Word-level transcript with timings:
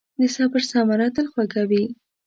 د 0.19 0.21
صبر 0.35 0.61
ثمره 0.71 1.07
تل 1.15 1.25
خوږه 1.31 1.63
وي. 1.69 1.83